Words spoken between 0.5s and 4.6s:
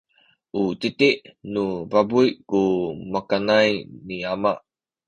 u titi nu pabuy ku makanay ni ama.